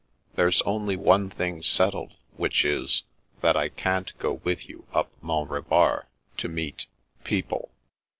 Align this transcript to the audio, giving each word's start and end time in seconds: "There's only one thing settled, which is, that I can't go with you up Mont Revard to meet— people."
"There's 0.35 0.63
only 0.63 0.95
one 0.95 1.29
thing 1.29 1.61
settled, 1.61 2.15
which 2.35 2.65
is, 2.65 3.03
that 3.41 3.55
I 3.55 3.69
can't 3.69 4.17
go 4.17 4.41
with 4.43 4.67
you 4.67 4.87
up 4.95 5.11
Mont 5.21 5.51
Revard 5.51 6.07
to 6.37 6.47
meet— 6.47 6.87
people." 7.23 7.69